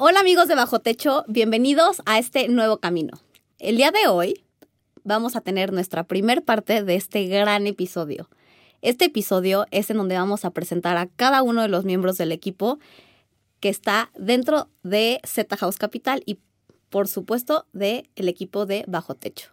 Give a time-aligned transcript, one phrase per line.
[0.00, 3.18] Hola amigos de Bajo Techo, bienvenidos a este nuevo camino.
[3.58, 4.44] El día de hoy
[5.02, 8.30] vamos a tener nuestra primer parte de este gran episodio.
[8.80, 12.30] Este episodio es en donde vamos a presentar a cada uno de los miembros del
[12.30, 12.78] equipo
[13.58, 16.38] que está dentro de Z House Capital y
[16.90, 19.50] por supuesto del el equipo de Bajo Techo.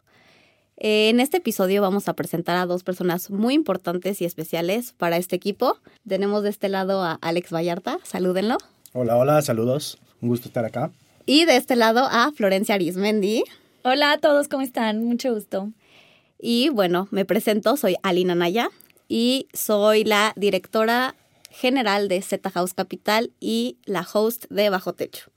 [0.78, 5.36] En este episodio vamos a presentar a dos personas muy importantes y especiales para este
[5.36, 5.80] equipo.
[6.08, 8.60] Tenemos de este lado a Alex Vallarta, salúdenlo.
[8.94, 9.98] Hola, hola, saludos.
[10.26, 10.92] Un gusto estar acá.
[11.28, 13.44] Y de este lado a Florencia Arismendi.
[13.84, 15.04] Hola a todos, ¿cómo están?
[15.06, 15.72] Mucho gusto.
[16.42, 18.70] Y bueno, me presento, soy Alina Naya
[19.08, 21.14] y soy la directora
[21.52, 25.30] general de Z House Capital y la host de Bajo Techo.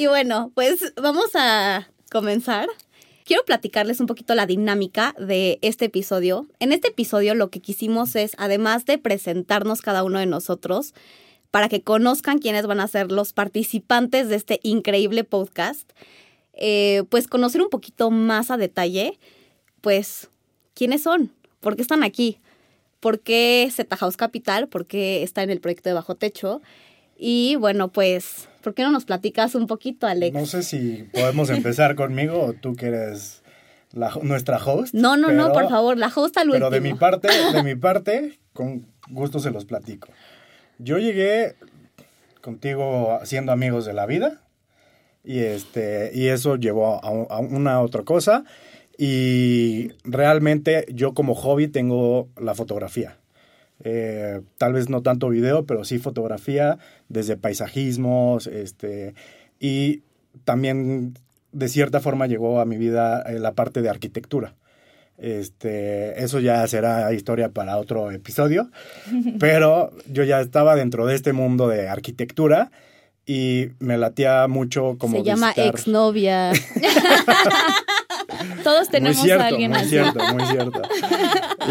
[0.00, 2.70] Y bueno, pues vamos a comenzar.
[3.26, 6.46] Quiero platicarles un poquito la dinámica de este episodio.
[6.58, 10.94] En este episodio lo que quisimos es, además de presentarnos cada uno de nosotros,
[11.50, 15.92] para que conozcan quiénes van a ser los participantes de este increíble podcast,
[16.54, 19.18] eh, pues conocer un poquito más a detalle,
[19.82, 20.30] pues,
[20.72, 22.38] quiénes son, por qué están aquí,
[23.00, 26.62] por qué Z House Capital, por qué está en el proyecto de Bajo Techo.
[27.18, 30.34] Y bueno, pues ¿Por qué no nos platicas un poquito, Alex?
[30.34, 33.42] No sé si podemos empezar conmigo o tú que eres
[33.92, 34.94] la, nuestra host.
[34.94, 36.68] No, no, no, por favor, la host al último.
[36.68, 40.08] Pero de mi parte, de mi parte, con gusto se los platico.
[40.78, 41.56] Yo llegué
[42.40, 44.40] contigo siendo amigos de la vida
[45.22, 48.44] y este y eso llevó a, a una otra cosa
[48.96, 53.19] y realmente yo como hobby tengo la fotografía.
[53.82, 56.78] Eh, tal vez no tanto video, pero sí fotografía,
[57.08, 59.14] desde paisajismos, este,
[59.58, 60.02] y
[60.44, 61.14] también
[61.52, 64.54] de cierta forma llegó a mi vida eh, la parte de arquitectura.
[65.18, 68.70] Este, eso ya será historia para otro episodio,
[69.38, 72.70] pero yo ya estaba dentro de este mundo de arquitectura
[73.26, 76.52] y me latía mucho como Se llama exnovia.
[78.64, 80.82] Todos tenemos muy cierto, a alguien muy cierto, muy cierto.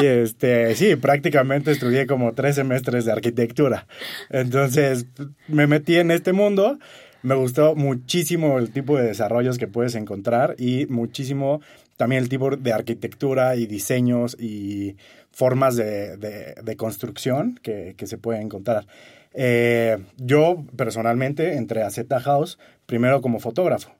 [0.01, 3.87] Y este, sí, prácticamente estudié como tres semestres de arquitectura.
[4.29, 5.05] Entonces,
[5.47, 6.77] me metí en este mundo.
[7.21, 11.59] Me gustó muchísimo el tipo de desarrollos que puedes encontrar y muchísimo
[11.97, 14.95] también el tipo de arquitectura y diseños y
[15.31, 18.87] formas de, de, construcción que, que, se pueden encontrar.
[19.33, 23.91] Eh, yo personalmente entré a Z House primero como fotógrafo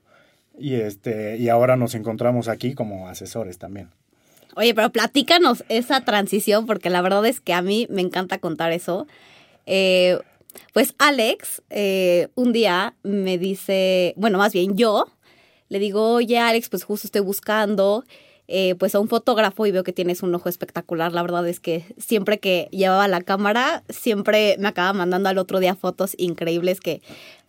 [0.57, 3.89] y, este, y ahora nos encontramos aquí como asesores también.
[4.59, 8.73] Oye, pero platícanos esa transición, porque la verdad es que a mí me encanta contar
[8.73, 9.07] eso.
[9.65, 10.19] Eh,
[10.73, 15.07] pues Alex, eh, un día me dice, bueno, más bien yo,
[15.69, 18.03] le digo, oye Alex, pues justo estoy buscando
[18.49, 21.13] eh, pues a un fotógrafo y veo que tienes un ojo espectacular.
[21.13, 25.61] La verdad es que siempre que llevaba la cámara, siempre me acaba mandando al otro
[25.61, 27.01] día fotos increíbles que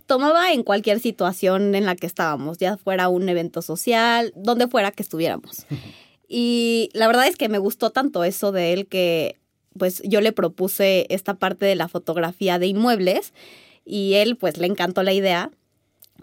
[0.07, 4.93] tomaba en cualquier situación en la que estábamos, ya fuera un evento social, donde fuera
[4.93, 5.67] que estuviéramos.
[6.33, 9.41] Y la verdad es que me gustó tanto eso de él que
[9.77, 13.35] pues yo le propuse esta parte de la fotografía de inmuebles
[13.85, 15.51] y él pues le encantó la idea.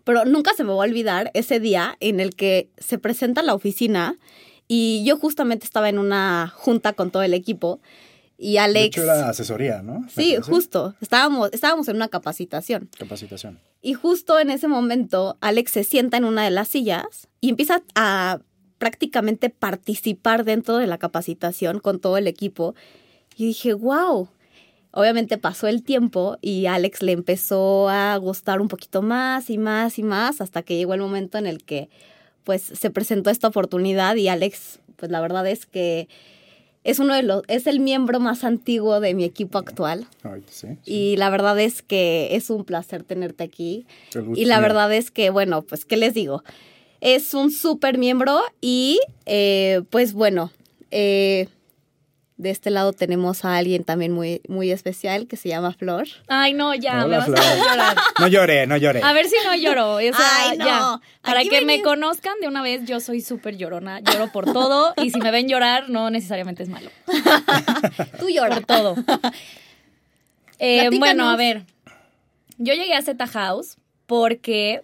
[0.06, 3.54] Pero nunca se me va a olvidar ese día en el que se presenta la
[3.54, 4.18] oficina
[4.66, 7.82] y yo justamente estaba en una junta con todo el equipo
[8.38, 8.96] y Alex...
[8.96, 10.08] De hecho era asesoría, ¿no?
[10.08, 10.96] Sí, justo.
[11.02, 12.90] Estábamos, estábamos en una capacitación.
[12.98, 13.60] Capacitación.
[13.82, 17.84] Y justo en ese momento, Alex se sienta en una de las sillas y empieza
[17.96, 18.40] a
[18.78, 22.76] prácticamente participar dentro de la capacitación con todo el equipo.
[23.36, 24.30] Y dije, wow.
[24.92, 30.00] Obviamente pasó el tiempo y Alex le empezó a gustar un poquito más y más
[30.00, 31.90] y más hasta que llegó el momento en el que
[32.44, 36.08] pues se presentó esta oportunidad y Alex, pues la verdad es que
[36.88, 40.08] es uno de los, es el miembro más antiguo de mi equipo actual.
[40.86, 43.86] Y la verdad es que es un placer tenerte aquí.
[44.36, 46.44] Y la verdad es que, bueno, pues, ¿qué les digo?
[47.02, 50.52] Es un súper miembro y, eh, pues bueno,
[50.92, 51.48] eh,
[52.38, 56.08] de este lado tenemos a alguien también muy, muy especial que se llama Flor.
[56.28, 57.98] Ay, no, ya, me vas a llorar.
[58.20, 59.02] No lloré, no lloré.
[59.04, 59.98] A ver si no lloro.
[59.98, 61.02] Ay, no.
[61.22, 64.02] Para que me conozcan de una vez, yo soy súper llorona.
[64.02, 66.92] Lloro por todo y si me ven llorar, no necesariamente es malo.
[68.20, 68.60] Tú lloras.
[68.60, 68.96] Por todo.
[70.60, 71.64] Eh, bueno, a ver.
[72.60, 74.84] Yo llegué a Z House porque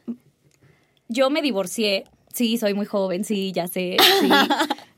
[1.07, 2.05] yo me divorcié.
[2.33, 3.97] Sí, soy muy joven, sí, ya sé.
[4.21, 4.29] Sí.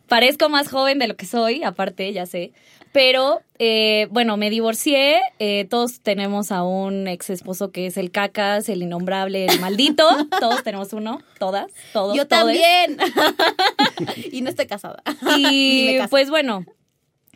[0.07, 2.51] parezco más joven de lo que soy, aparte, ya sé.
[2.95, 5.19] Pero, eh, bueno, me divorcié.
[5.39, 10.07] Eh, todos tenemos a un ex esposo que es el cacas, el innombrable, el maldito.
[10.39, 12.15] todos tenemos uno, todas, todos.
[12.15, 12.97] Yo también.
[14.31, 15.03] y no estoy casada.
[15.37, 16.65] Y pues bueno,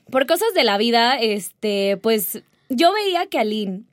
[0.09, 3.83] por cosas de la vida, este, pues yo veía que Aline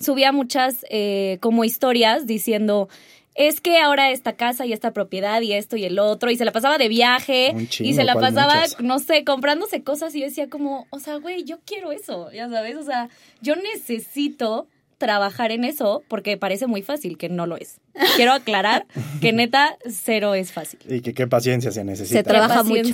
[0.00, 2.88] subía muchas eh, como historias diciendo
[3.38, 6.44] es que ahora esta casa y esta propiedad y esto y el otro, y se
[6.44, 10.50] la pasaba de viaje y se la pasaba, no sé, comprándose cosas y yo decía
[10.50, 13.08] como, o sea, güey, yo quiero eso, ya sabes, o sea,
[13.40, 14.66] yo necesito
[14.98, 17.80] trabajar en eso porque parece muy fácil, que no lo es.
[18.16, 18.86] Quiero aclarar
[19.20, 20.80] que neta cero es fácil.
[20.88, 22.18] Y que qué paciencia se necesita.
[22.18, 22.92] Se trabaja mucho.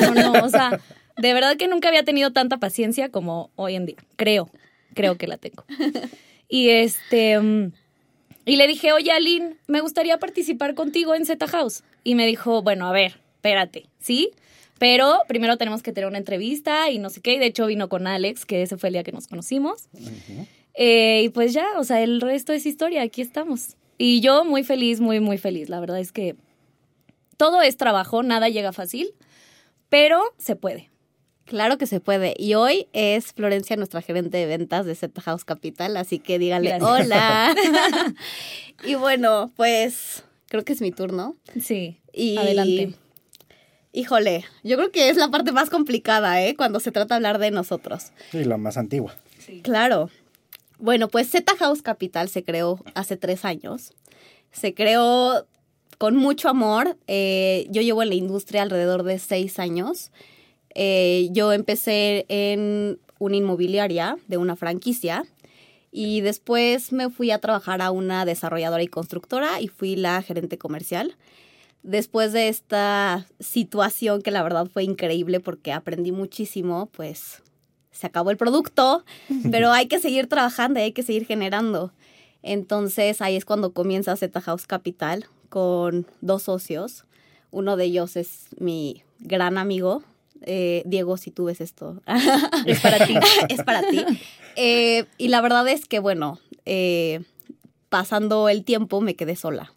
[0.00, 0.80] No, no, no, o sea,
[1.16, 3.98] de verdad que nunca había tenido tanta paciencia como hoy en día.
[4.16, 4.50] Creo,
[4.94, 5.64] creo que la tengo.
[6.48, 7.70] Y este...
[8.46, 11.82] Y le dije, oye, Aline, me gustaría participar contigo en Z House.
[12.04, 14.30] Y me dijo, bueno, a ver, espérate, ¿sí?
[14.78, 17.34] Pero primero tenemos que tener una entrevista y no sé qué.
[17.34, 19.88] Y de hecho vino con Alex, que ese fue el día que nos conocimos.
[20.74, 23.76] Eh, y pues ya, o sea, el resto es historia, aquí estamos.
[23.98, 25.68] Y yo muy feliz, muy, muy feliz.
[25.68, 26.36] La verdad es que
[27.36, 29.12] todo es trabajo, nada llega fácil,
[29.88, 30.90] pero se puede.
[31.46, 32.34] Claro que se puede.
[32.36, 36.76] Y hoy es Florencia, nuestra gerente de ventas de Z House Capital, así que díganle
[36.82, 37.54] hola.
[38.84, 41.36] y bueno, pues creo que es mi turno.
[41.60, 42.00] Sí.
[42.12, 42.94] Y adelante.
[43.92, 46.54] Híjole, yo creo que es la parte más complicada, ¿eh?
[46.56, 48.12] Cuando se trata de hablar de nosotros.
[48.32, 49.16] Sí, la más antigua.
[49.38, 49.62] Sí.
[49.62, 50.10] Claro.
[50.78, 53.92] Bueno, pues Z House Capital se creó hace tres años.
[54.50, 55.46] Se creó
[55.98, 56.96] con mucho amor.
[57.06, 60.10] Eh, yo llevo en la industria alrededor de seis años.
[60.78, 65.24] Eh, yo empecé en una inmobiliaria de una franquicia
[65.90, 70.58] y después me fui a trabajar a una desarrolladora y constructora y fui la gerente
[70.58, 71.16] comercial.
[71.82, 77.42] Después de esta situación que la verdad fue increíble porque aprendí muchísimo, pues
[77.90, 79.02] se acabó el producto,
[79.50, 81.94] pero hay que seguir trabajando y hay que seguir generando.
[82.42, 87.06] Entonces ahí es cuando comienza Z House Capital con dos socios.
[87.50, 90.02] Uno de ellos es mi gran amigo,
[90.42, 92.02] eh, Diego, si tú ves esto,
[92.66, 93.14] es para ti.
[93.48, 94.04] es para ti.
[94.56, 97.20] Eh, y la verdad es que, bueno, eh,
[97.88, 99.72] pasando el tiempo me quedé sola.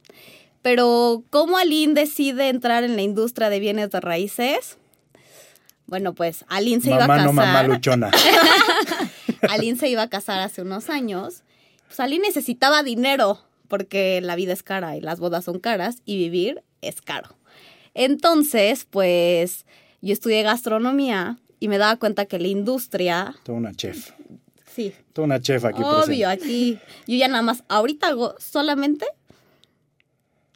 [0.62, 4.78] Pero, ¿cómo Aline decide entrar en la industria de bienes de raíces?
[5.88, 7.26] Bueno, pues Aline se iba a casar.
[7.26, 8.12] No, mamá luchona.
[9.50, 11.44] Aline se iba a casar hace unos años.
[11.88, 16.18] Pues Aline necesitaba dinero porque la vida es cara y las bodas son caras y
[16.18, 17.36] vivir es caro.
[17.94, 19.66] Entonces, pues
[20.02, 23.36] yo estudié gastronomía y me daba cuenta que la industria...
[23.44, 24.12] Toda una chef.
[24.74, 24.94] Sí.
[25.14, 26.80] Toda una chef aquí Obvio, aquí.
[27.08, 29.06] Yo ya nada más, ahorita hago solamente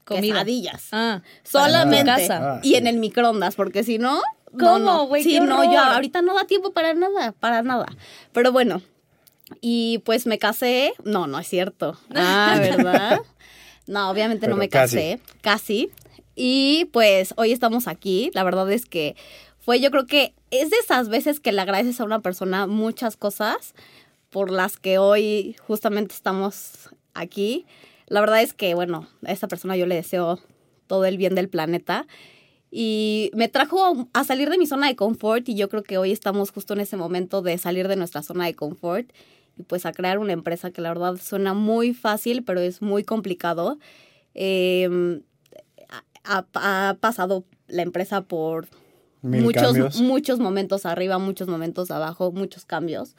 [0.06, 0.22] comida.
[0.22, 0.88] quesadillas.
[0.92, 2.06] Ah, solamente.
[2.06, 2.56] Casa.
[2.56, 4.22] Ah, y en el microondas, porque si no...
[4.58, 5.24] ¿Cómo, güey?
[5.24, 7.88] Sí, no, yo ahorita no da tiempo para nada, para nada.
[8.34, 8.84] Pero bueno,
[9.62, 10.94] y pues me casé.
[11.04, 11.98] No, no es cierto.
[12.16, 13.20] Ah, ¿verdad?
[13.88, 15.20] No, obviamente no me casé.
[15.42, 15.92] Casi.
[16.36, 18.32] Y pues hoy estamos aquí.
[18.34, 19.16] La verdad es que
[19.60, 23.18] fue, yo creo que es de esas veces que le agradeces a una persona muchas
[23.18, 23.74] cosas
[24.30, 27.66] por las que hoy justamente estamos aquí.
[28.08, 30.40] La verdad es que, bueno, a esta persona yo le deseo
[30.88, 32.08] todo el bien del planeta.
[32.72, 36.12] Y me trajo a salir de mi zona de confort y yo creo que hoy
[36.12, 39.12] estamos justo en ese momento de salir de nuestra zona de confort
[39.56, 43.04] y pues a crear una empresa que la verdad suena muy fácil, pero es muy
[43.04, 43.78] complicado.
[44.34, 45.22] Eh,
[46.24, 48.68] ha, pasado la empresa por
[49.22, 53.16] muchos, muchos momentos arriba, muchos momentos abajo, muchos cambios.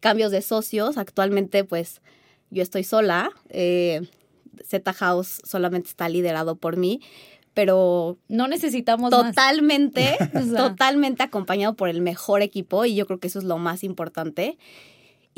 [0.00, 0.96] Cambios de socios.
[0.96, 2.00] Actualmente, pues,
[2.50, 3.30] yo estoy sola.
[3.48, 4.02] Eh,
[4.64, 7.00] Z House solamente está liderado por mí,
[7.54, 10.16] pero no necesitamos totalmente,
[10.56, 14.58] totalmente acompañado por el mejor equipo y yo creo que eso es lo más importante.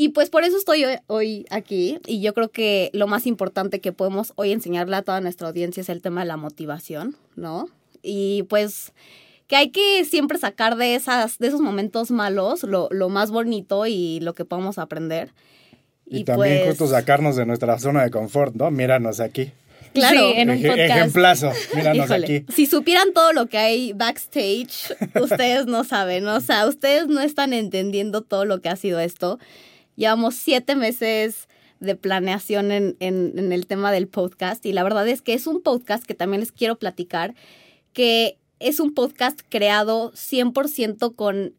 [0.01, 3.93] Y pues por eso estoy hoy aquí y yo creo que lo más importante que
[3.93, 7.69] podemos hoy enseñarle a toda nuestra audiencia es el tema de la motivación, ¿no?
[8.01, 8.95] Y pues
[9.47, 14.21] que hay que siempre sacar de, esas, de esos momentos malos lo, más bonito y
[14.21, 15.35] lo que podemos aprender.
[16.07, 18.71] Y, también pues justo sacarnos de nuestra zona de confort, ¿no?
[18.71, 19.53] Míranos aquí.
[19.93, 20.79] Claro, en un podcast.
[20.79, 22.47] Ejemplazo, míranos aquí.
[22.49, 27.53] Si supieran todo lo que hay backstage, ustedes no saben, o sea, ustedes no están
[27.53, 29.39] entendiendo todo lo que ha sido esto.
[30.01, 31.47] Llevamos siete meses
[31.79, 36.05] de planeación en, el tema del podcast y la verdad es que es un podcast
[36.05, 37.35] que también les quiero platicar,
[37.93, 41.55] que es un podcast creado 100% con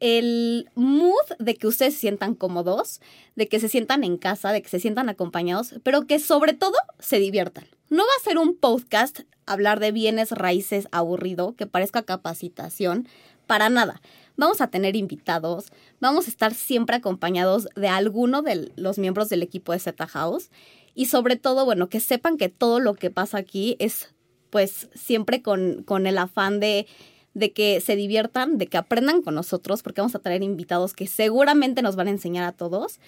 [0.00, 3.02] el mood de que ustedes se sientan cómodos,
[3.36, 6.78] de que se sientan en casa, de que se sientan acompañados, pero que sobre todo
[7.00, 7.66] se diviertan.
[7.90, 13.06] No va a ser un podcast hablar de bienes raíces aburrido, que parezca capacitación,
[13.46, 14.00] para nada.
[14.38, 15.66] Vamos a tener invitados,
[16.00, 20.50] vamos a estar siempre acompañados de alguno de los miembros del equipo de Z House
[20.94, 24.14] y sobre todo, bueno, que sepan que todo lo que pasa aquí es
[24.48, 26.86] pues siempre con, con el afán de
[27.34, 31.06] de que se diviertan, de que aprendan con nosotros, porque vamos a traer invitados que
[31.06, 32.98] seguramente nos van a enseñar a todos.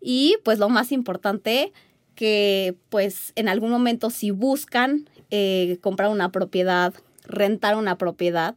[0.00, 1.72] Y pues lo más importante,
[2.14, 8.56] que pues en algún momento si buscan eh, comprar una propiedad, rentar una propiedad,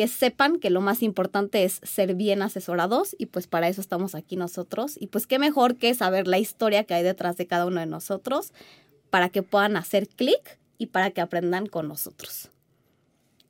[0.00, 4.14] que sepan que lo más importante es ser bien asesorados y pues para eso estamos
[4.14, 4.96] aquí nosotros.
[4.98, 7.86] Y pues qué mejor que saber la historia que hay detrás de cada uno de
[7.86, 8.54] nosotros
[9.10, 12.48] para que puedan hacer clic y para que aprendan con nosotros.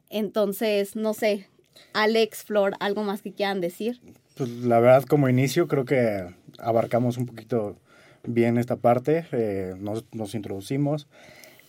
[0.09, 1.47] Entonces, no sé,
[1.93, 4.01] Alex, Flor, ¿algo más que quieran decir?
[4.35, 7.77] Pues la verdad, como inicio, creo que abarcamos un poquito
[8.25, 11.07] bien esta parte, eh, nos, nos, introducimos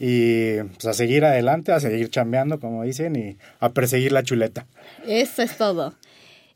[0.03, 4.65] y pues, a seguir adelante, a seguir chambeando, como dicen, y a perseguir la chuleta.
[5.05, 5.93] Eso es todo.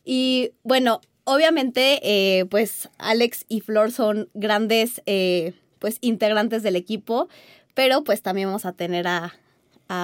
[0.03, 7.29] Y bueno, obviamente, eh, pues Alex y Flor son grandes, eh, pues, integrantes del equipo,
[7.75, 9.35] pero pues también vamos a tener a,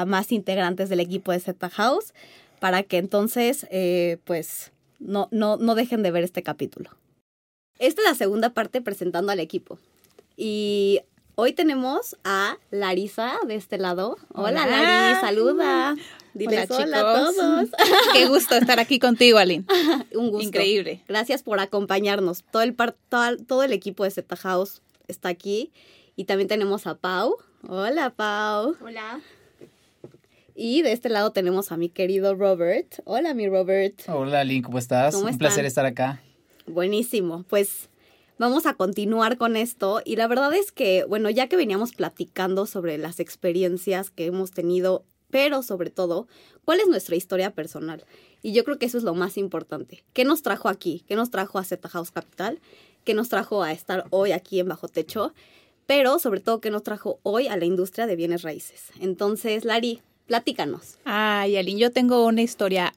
[0.05, 2.13] más integrantes del equipo de Z House
[2.59, 6.91] para que entonces, eh, pues, no, no, no dejen de ver este capítulo.
[7.79, 9.79] Esta es la segunda parte presentando al equipo.
[10.37, 11.01] Y
[11.35, 14.17] hoy tenemos a Larisa de este lado.
[14.33, 15.95] Hola, Larisa, saluda.
[16.33, 17.69] Diles hola, a todos.
[18.13, 19.65] Qué gusto estar aquí contigo, Aline.
[20.13, 20.47] Un gusto.
[20.47, 21.03] Increíble.
[21.07, 22.43] Gracias por acompañarnos.
[22.51, 25.71] Todo el, todo, todo el equipo de Z House está aquí.
[26.15, 27.37] Y también tenemos a Pau.
[27.67, 28.75] Hola, Pau.
[28.81, 29.21] Hola.
[30.55, 32.99] Y de este lado tenemos a mi querido Robert.
[33.05, 34.01] Hola, mi Robert.
[34.07, 35.15] Hola, Lynn, ¿cómo estás?
[35.15, 36.21] Un placer estar acá.
[36.67, 37.43] Buenísimo.
[37.49, 37.89] Pues
[38.37, 40.01] vamos a continuar con esto.
[40.05, 44.51] Y la verdad es que, bueno, ya que veníamos platicando sobre las experiencias que hemos
[44.51, 46.27] tenido, pero sobre todo,
[46.65, 48.03] ¿cuál es nuestra historia personal?
[48.41, 50.03] Y yo creo que eso es lo más importante.
[50.13, 51.03] ¿Qué nos trajo aquí?
[51.07, 52.59] ¿Qué nos trajo a Z House Capital?
[53.03, 55.33] ¿Qué nos trajo a estar hoy aquí en Bajo Techo?
[55.85, 58.91] Pero sobre todo, ¿qué nos trajo hoy a la industria de bienes raíces?
[58.99, 60.97] Entonces, Lari, Platícanos.
[61.03, 62.93] Ay, Aline, yo tengo una historia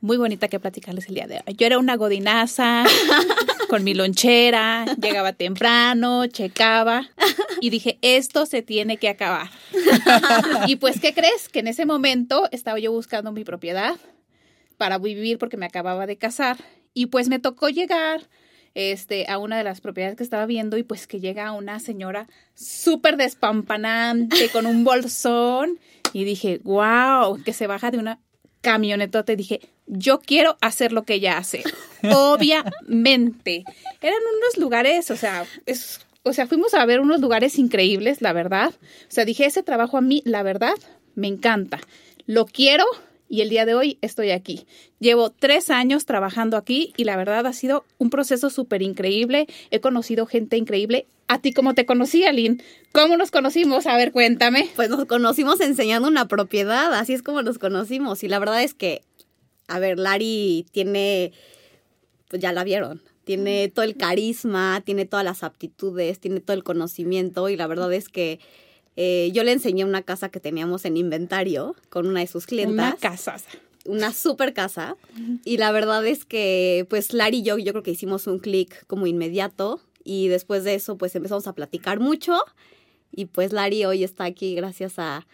[0.00, 1.54] muy bonita que platicarles el día de hoy.
[1.54, 2.82] Yo era una godinaza
[3.70, 7.08] con mi lonchera, llegaba temprano, checaba
[7.60, 9.48] y dije, esto se tiene que acabar.
[10.66, 11.48] y pues, ¿qué crees?
[11.48, 13.94] Que en ese momento estaba yo buscando mi propiedad
[14.76, 16.56] para vivir porque me acababa de casar
[16.94, 18.28] y pues me tocó llegar
[18.74, 22.26] este, a una de las propiedades que estaba viendo y pues que llega una señora
[22.54, 25.78] súper despampanante con un bolsón
[26.12, 28.18] y dije, wow, que se baja de una
[28.60, 31.62] camionetota y dije, yo quiero hacer lo que ella hace.
[32.14, 33.64] Obviamente.
[34.00, 38.32] Eran unos lugares, o sea, es, o sea, fuimos a ver unos lugares increíbles, la
[38.32, 38.72] verdad.
[38.72, 40.74] O sea, dije, ese trabajo a mí, la verdad,
[41.14, 41.80] me encanta.
[42.26, 42.84] Lo quiero,
[43.30, 44.66] y el día de hoy estoy aquí.
[44.98, 49.46] Llevo tres años trabajando aquí y la verdad ha sido un proceso súper increíble.
[49.70, 51.06] He conocido gente increíble.
[51.28, 52.58] ¿A ti cómo te conocí, Aline?
[52.90, 53.86] ¿Cómo nos conocimos?
[53.86, 54.68] A ver, cuéntame.
[54.74, 58.24] Pues nos conocimos enseñando una propiedad, así es como nos conocimos.
[58.24, 59.02] Y la verdad es que,
[59.68, 61.30] a ver, Lari tiene,
[62.28, 66.64] pues ya la vieron, tiene todo el carisma, tiene todas las aptitudes, tiene todo el
[66.64, 68.40] conocimiento y la verdad es que
[68.96, 72.72] eh, yo le enseñé una casa que teníamos en inventario con una de sus clientas.
[72.74, 73.36] Una casa.
[73.86, 74.96] Una super casa.
[75.44, 78.86] Y la verdad es que, pues, Lari y yo, yo creo que hicimos un clic
[78.86, 79.80] como inmediato.
[80.04, 82.36] Y después de eso, pues, empezamos a platicar mucho.
[83.10, 85.26] Y pues, Lari hoy está aquí gracias a,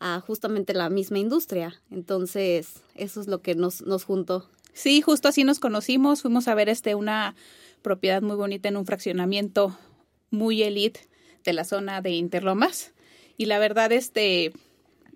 [0.00, 1.80] a justamente la misma industria.
[1.90, 4.48] Entonces, eso es lo que nos, nos juntó.
[4.72, 6.22] Sí, justo así nos conocimos.
[6.22, 7.34] Fuimos a ver este una
[7.82, 9.76] propiedad muy bonita en un fraccionamiento
[10.30, 11.08] muy elite
[11.48, 12.92] de la zona de Interlomas.
[13.38, 14.52] Y la verdad, este,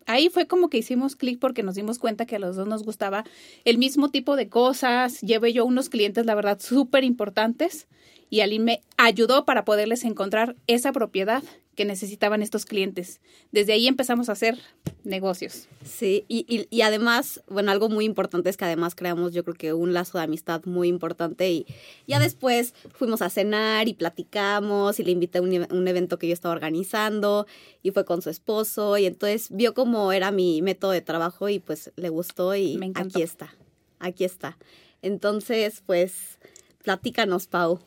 [0.06, 2.84] ahí fue como que hicimos clic porque nos dimos cuenta que a los dos nos
[2.84, 3.24] gustaba
[3.66, 5.20] el mismo tipo de cosas.
[5.20, 7.86] Llevé yo unos clientes, la verdad, súper importantes
[8.30, 11.42] y Aline me ayudó para poderles encontrar esa propiedad
[11.75, 13.21] que necesitaban estos clientes.
[13.50, 14.59] Desde ahí empezamos a hacer
[15.05, 15.69] negocios.
[15.85, 19.73] Sí, y, y, además, bueno, algo muy importante es que además creamos yo creo que
[19.73, 21.67] un lazo de amistad muy importante y
[22.07, 26.29] ya después fuimos a cenar y platicamos y le invité a un, un evento que
[26.29, 27.47] yo estaba organizando
[27.83, 31.59] y fue con su esposo y entonces vio cómo era mi método de trabajo y
[31.59, 33.55] pues le gustó y aquí está,
[33.99, 34.59] aquí está.
[35.02, 36.38] Entonces, pues,
[36.85, 37.81] platícanos, Pau.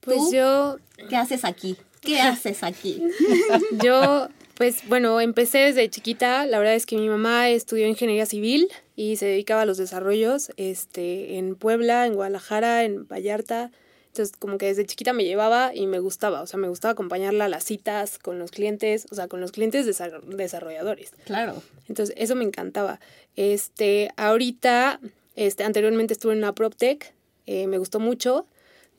[0.00, 0.78] Pues yo...
[1.08, 1.76] ¿Qué haces aquí?
[2.02, 3.02] ¿Qué haces aquí?
[3.82, 6.44] Yo, pues bueno, empecé desde chiquita.
[6.46, 10.50] La verdad es que mi mamá estudió ingeniería civil y se dedicaba a los desarrollos
[10.56, 13.70] este, en Puebla, en Guadalajara, en Vallarta.
[14.08, 17.46] Entonces, como que desde chiquita me llevaba y me gustaba, o sea, me gustaba acompañarla
[17.46, 21.12] a las citas con los clientes, o sea, con los clientes desarrolladores.
[21.24, 21.62] Claro.
[21.88, 23.00] Entonces, eso me encantaba.
[23.36, 25.00] Este, ahorita,
[25.34, 27.14] este, anteriormente estuve en una PropTech,
[27.46, 28.46] eh, me gustó mucho,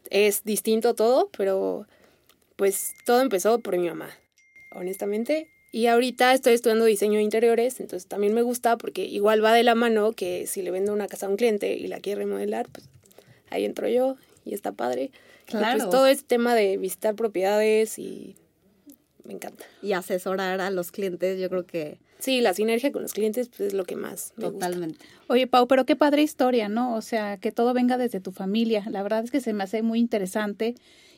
[0.09, 1.85] es distinto todo, pero
[2.55, 4.09] pues todo empezó por mi mamá,
[4.71, 5.47] honestamente.
[5.71, 9.63] Y ahorita estoy estudiando diseño de interiores, entonces también me gusta porque igual va de
[9.63, 12.67] la mano que si le vendo una casa a un cliente y la quiere remodelar,
[12.71, 12.87] pues
[13.49, 15.11] ahí entro yo y está padre.
[15.45, 15.79] Pues, claro.
[15.79, 18.35] pues todo este tema de visitar propiedades y
[19.23, 19.65] me encanta.
[19.81, 21.99] Y asesorar a los clientes, yo creo que...
[22.19, 25.03] Sí, la sinergia con los clientes pues, es lo que más me Totalmente.
[25.27, 26.95] Oye, Pau, pero qué padre historia, ¿no?
[26.95, 28.85] O sea, que todo venga desde tu familia.
[28.89, 30.75] La verdad es que se me hace muy interesante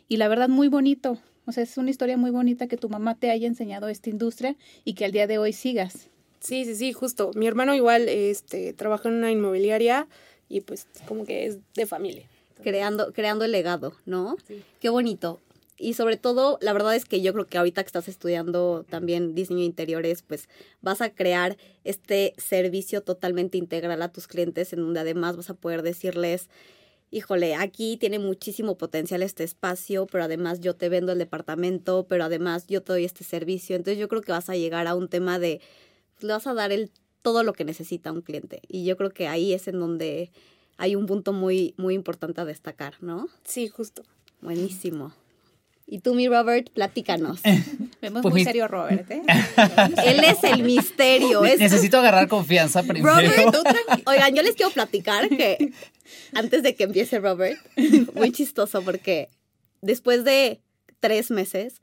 [0.08, 1.20] y la verdad muy bonito.
[1.46, 4.56] O sea, es una historia muy bonita que tu mamá te haya enseñado esta industria
[4.84, 6.10] y que al día de hoy sigas.
[6.40, 7.32] Sí, sí, sí, justo.
[7.36, 10.08] Mi hermano igual este, trabaja en una inmobiliaria
[10.50, 12.28] y pues como que es de familia
[12.64, 14.38] creando, creando el legado, ¿no?
[14.48, 14.64] Sí.
[14.80, 15.40] Qué bonito.
[15.78, 19.36] Y sobre todo, la verdad es que yo creo que ahorita que estás estudiando también
[19.36, 20.48] diseño de interiores, pues
[20.82, 25.54] vas a crear este servicio totalmente integral a tus clientes, en donde además vas a
[25.54, 26.50] poder decirles,
[27.12, 32.24] híjole, aquí tiene muchísimo potencial este espacio, pero además yo te vendo el departamento, pero
[32.26, 33.76] además yo te doy este servicio.
[33.76, 35.62] Entonces yo creo que vas a llegar a un tema de,
[36.16, 38.62] pues, le vas a dar el, todo lo que necesita un cliente.
[38.68, 40.32] Y yo creo que ahí es en donde
[40.78, 43.30] hay un punto muy, muy importante a destacar, ¿no?
[43.44, 44.04] Sí, justo.
[44.42, 45.14] Buenísimo.
[45.88, 47.42] Y tú, mi Robert, platícanos.
[48.02, 49.22] Vemos pues muy serio Robert, ¿eh?
[50.06, 51.42] Él es el misterio.
[51.42, 53.16] Necesito agarrar confianza primero.
[53.16, 53.56] Robert,
[54.06, 55.74] Oigan, yo les quiero platicar que
[56.34, 57.60] antes de que empiece Robert,
[58.16, 59.30] muy chistoso porque
[59.82, 60.60] después de
[61.00, 61.82] tres meses,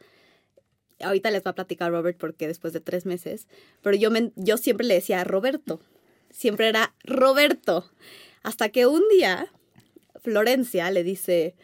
[1.01, 3.47] ahorita les va a platicar Robert porque después de tres meses,
[3.83, 5.81] pero yo, me, yo siempre le decía Roberto,
[6.31, 7.91] siempre era Roberto.
[8.43, 9.47] Hasta que un día
[10.21, 11.55] Florencia le dice,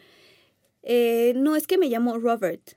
[0.83, 2.73] eh, no, es que me llamo Robert.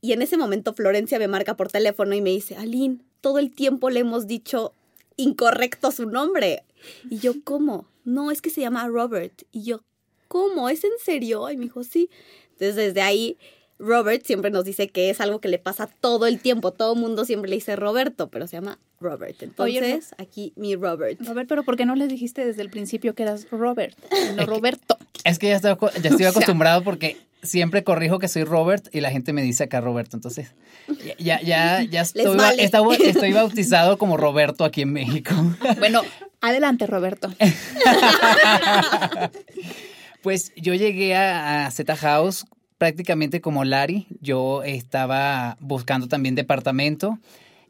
[0.00, 3.52] Y en ese momento Florencia me marca por teléfono y me dice, Aline, todo el
[3.52, 4.72] tiempo le hemos dicho
[5.16, 6.64] incorrecto su nombre.
[7.10, 7.86] Y yo, ¿cómo?
[8.04, 9.42] No, es que se llama Robert.
[9.50, 9.80] Y yo,
[10.28, 10.68] ¿cómo?
[10.68, 11.50] ¿Es en serio?
[11.50, 12.08] Y me dijo, sí.
[12.52, 13.36] Entonces desde ahí
[13.78, 16.72] Robert siempre nos dice que es algo que le pasa todo el tiempo.
[16.72, 19.42] Todo el mundo siempre le dice Roberto, pero se llama Robert.
[19.42, 21.20] Entonces, aquí mi Robert.
[21.24, 23.96] Robert, pero ¿por qué no le dijiste desde el principio que eras Robert,
[24.36, 24.98] no Roberto?
[25.24, 29.10] Es que ya estoy, ya estoy acostumbrado porque siempre corrijo que soy Robert y la
[29.10, 30.16] gente me dice acá Roberto.
[30.16, 30.52] Entonces,
[31.18, 32.36] ya, ya, ya estoy,
[33.04, 35.32] estoy bautizado como Roberto aquí en México.
[35.78, 36.02] Bueno,
[36.40, 37.32] adelante, Roberto.
[40.22, 42.44] Pues yo llegué a, Z House
[42.78, 44.06] prácticamente como Lari.
[44.20, 47.18] Yo estaba buscando también departamento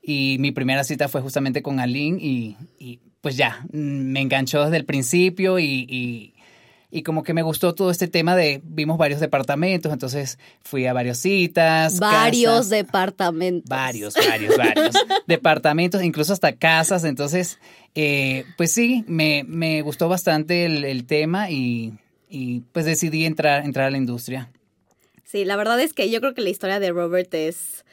[0.02, 4.76] y mi primera cita fue justamente con Aline y, pues ya, mm, me enganchó desde
[4.76, 6.34] el principio y,
[6.90, 10.92] y, como que me gustó todo este tema de, vimos varios departamentos, entonces fui a
[10.92, 11.98] varias citas.
[11.98, 13.68] Varios departamentos.
[13.68, 14.94] Varios, varios, varios.
[15.26, 17.58] departamentos, incluso hasta casas, entonces,
[17.94, 23.64] eh, pues sí, me, me gustó bastante el, el tema y, y pues decidí entrar,
[23.64, 24.50] entrar a la industria.
[25.28, 27.84] Sí, la verdad es que yo creo que la historia de Robert es.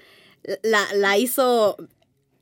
[0.63, 1.76] La, la hizo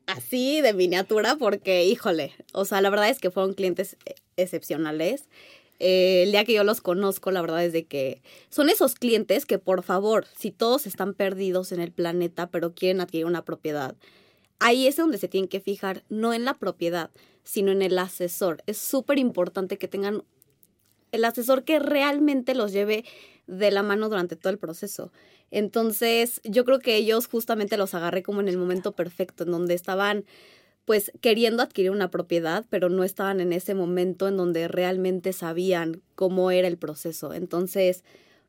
[0.05, 3.97] así de miniatura porque, híjole, o sea, la verdad es que fueron clientes
[4.37, 5.29] excepcionales.
[5.79, 9.47] Eh, el día que yo los conozco, la verdad es de que son esos clientes
[9.47, 13.95] que, por favor, si todos están perdidos en el planeta, pero quieren adquirir una propiedad,
[14.59, 17.09] ahí es donde se tienen que fijar, no en la propiedad,
[17.43, 18.61] sino en el asesor.
[18.67, 20.23] Es súper importante que tengan
[21.11, 23.05] el asesor que realmente los lleve
[23.47, 25.11] de la mano durante todo el proceso.
[25.51, 29.73] Entonces, yo creo que ellos justamente los agarré como en el momento perfecto, en donde
[29.73, 30.25] estaban
[30.85, 36.01] pues queriendo adquirir una propiedad, pero no estaban en ese momento en donde realmente sabían
[36.15, 37.33] cómo era el proceso.
[37.33, 38.03] Entonces,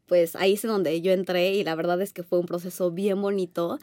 [0.06, 3.22] pues ahí es donde yo entré y la verdad es que fue un proceso bien
[3.22, 3.78] bonito.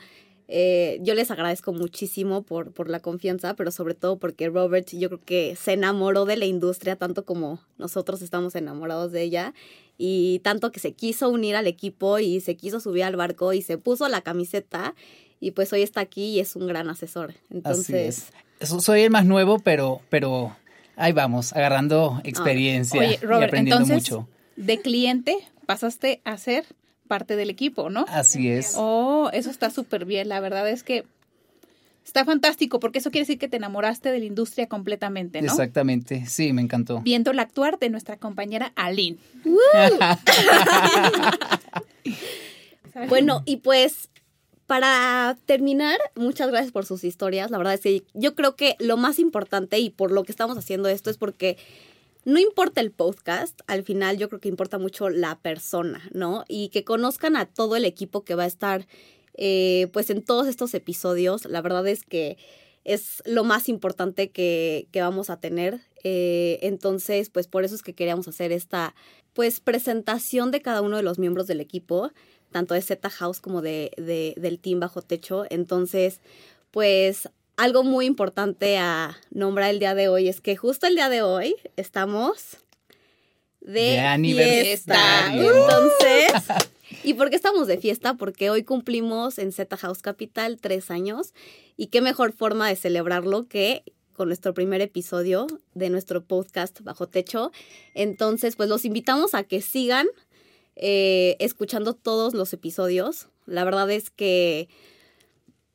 [0.53, 5.07] Eh, yo les agradezco muchísimo por, por la confianza, pero sobre todo porque Robert yo
[5.07, 9.53] creo que se enamoró de la industria tanto como nosotros estamos enamorados de ella
[9.97, 13.61] y tanto que se quiso unir al equipo y se quiso subir al barco y
[13.61, 14.93] se puso la camiseta
[15.39, 17.33] y pues hoy está aquí y es un gran asesor.
[17.49, 20.53] Entonces, soy el más nuevo, pero pero
[20.97, 24.27] ahí vamos, agarrando experiencia y aprendiendo mucho.
[24.57, 26.65] De cliente pasaste a ser
[27.12, 28.06] parte del equipo, ¿no?
[28.08, 28.76] Así es.
[28.78, 30.30] Oh, eso está súper bien.
[30.30, 31.04] La verdad es que
[32.06, 35.52] Está fantástico porque eso quiere decir que te enamoraste de la industria completamente, ¿no?
[35.52, 37.02] Exactamente, sí, me encantó.
[37.02, 39.17] Viendo el actuar de nuestra compañera Aline.
[43.08, 44.10] bueno, y pues
[44.65, 47.52] para terminar, muchas gracias por sus historias.
[47.52, 50.58] La verdad es que yo creo que lo más importante y por lo que estamos
[50.58, 51.58] haciendo esto es porque
[52.23, 56.45] no importa el podcast, al final yo creo que importa mucho la persona, ¿no?
[56.47, 58.86] Y que conozcan a todo el equipo que va a estar,
[59.36, 61.45] eh, pues en todos estos episodios.
[61.45, 62.38] La verdad es que
[62.84, 65.81] es lo más importante que, que vamos a tener.
[66.03, 68.95] Eh, entonces, pues por eso es que queríamos hacer esta,
[69.34, 72.12] pues, presentación de cada uno de los miembros del equipo,
[72.51, 75.45] tanto de Z House como de, de, del Team Bajo Techo.
[75.49, 76.21] Entonces,
[76.71, 77.29] pues
[77.62, 81.21] algo muy importante a nombrar el día de hoy es que justo el día de
[81.21, 82.58] hoy estamos
[83.60, 85.32] de, De fiesta.
[85.32, 86.34] Entonces,
[87.04, 88.15] ¿y por qué estamos de fiesta?
[88.15, 91.36] Porque hoy cumplimos en Z House Capital tres años
[91.78, 95.45] y qué mejor forma de celebrarlo que con nuestro primer episodio
[95.76, 97.52] de nuestro podcast Bajo Techo.
[97.93, 100.08] Entonces, pues los invitamos a que sigan
[100.76, 103.28] eh, escuchando todos los episodios.
[103.45, 104.67] La verdad es que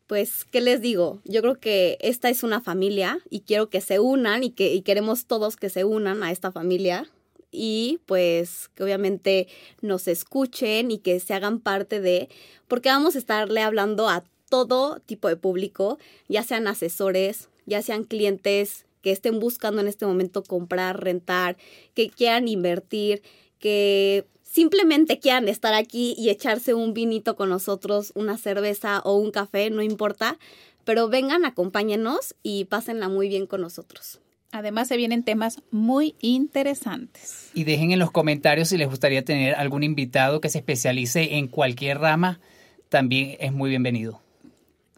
[0.07, 1.21] pues, ¿qué les digo?
[1.25, 4.83] Yo creo que esta es una familia y quiero que se unan y que y
[4.83, 7.09] queremos todos que se unan a esta familia
[7.51, 9.49] y pues que obviamente
[9.81, 12.29] nos escuchen y que se hagan parte de,
[12.69, 18.05] porque vamos a estarle hablando a todo tipo de público, ya sean asesores, ya sean
[18.05, 21.57] clientes que estén buscando en este momento comprar, rentar,
[21.95, 23.23] que quieran invertir,
[23.59, 29.31] que simplemente quieran estar aquí y echarse un vinito con nosotros, una cerveza o un
[29.31, 30.39] café, no importa,
[30.87, 34.19] pero vengan, acompáñenos y pásenla muy bien con nosotros.
[34.53, 37.51] Además se vienen temas muy interesantes.
[37.53, 41.49] Y dejen en los comentarios si les gustaría tener algún invitado que se especialice en
[41.49, 42.41] cualquier rama,
[42.89, 44.23] también es muy bienvenido.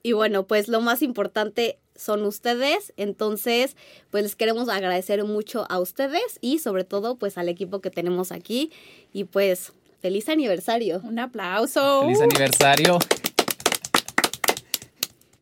[0.05, 3.77] Y bueno, pues lo más importante son ustedes, entonces
[4.11, 8.33] pues les queremos agradecer mucho a ustedes y sobre todo pues al equipo que tenemos
[8.33, 8.71] aquí
[9.13, 11.01] y pues feliz aniversario.
[11.05, 12.03] Un aplauso.
[12.03, 12.99] Feliz aniversario.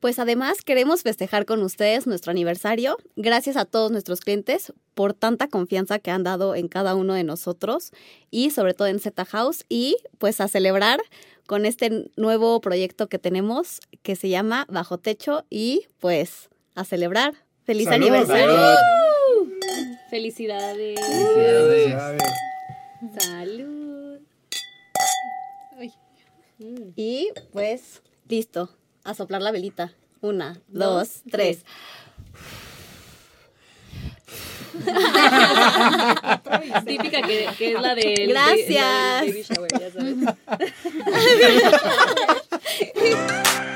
[0.00, 2.96] Pues además queremos festejar con ustedes nuestro aniversario.
[3.16, 7.24] Gracias a todos nuestros clientes por tanta confianza que han dado en cada uno de
[7.24, 7.92] nosotros
[8.30, 11.00] y sobre todo en Z House y pues a celebrar
[11.46, 17.34] con este nuevo proyecto que tenemos que se llama Bajo Techo y pues a celebrar.
[17.64, 18.54] ¡Feliz Salud, aniversario!
[18.54, 19.52] salud.
[20.10, 21.00] Felicidades.
[21.00, 22.22] Felicidades.
[23.18, 24.20] ¡Salud!
[25.78, 25.92] Ay.
[26.96, 28.70] Y pues listo,
[29.04, 29.92] a soplar la velita.
[30.20, 31.64] Una, dos, tres.
[36.86, 38.26] Típica que, que, es la de.
[38.28, 39.48] Gracias.
[39.78, 40.16] Ya sabes.